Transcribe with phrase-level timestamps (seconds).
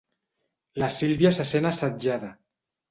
[0.85, 2.35] La Sílvia se sent assetjada.